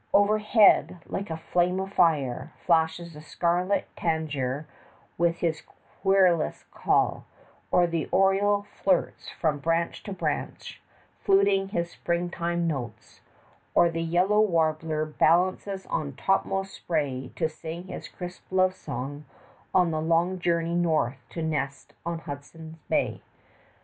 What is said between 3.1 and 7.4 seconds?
the scarlet tanager with his querulous call;